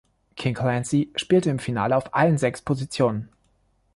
King 0.35 0.55
Clancy 0.55 1.11
spielte 1.15 1.51
im 1.51 1.59
Finale 1.59 1.95
auf 1.95 2.15
allen 2.15 2.39
sechs 2.39 2.63
Positionen. 2.63 3.29